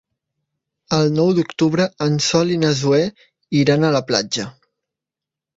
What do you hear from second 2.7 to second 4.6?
Zoè iran a la platja.